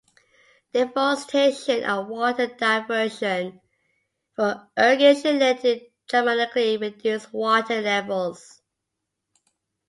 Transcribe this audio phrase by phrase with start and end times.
[0.73, 3.61] Deforestation and water diversion
[4.35, 8.63] for irrigation led to dramatically reduced water levels.